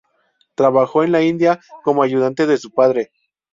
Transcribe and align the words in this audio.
Trabajó 0.55 1.03
en 1.03 1.11
la 1.11 1.21
India 1.21 1.59
como 1.83 2.01
ayudante 2.01 2.47
de 2.47 2.57
su 2.57 2.71
padre. 2.71 3.11